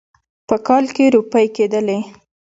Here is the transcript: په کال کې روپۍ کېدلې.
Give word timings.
په 0.47 0.55
کال 0.67 0.85
کې 0.95 1.05
روپۍ 1.15 1.47
کېدلې. 1.55 1.99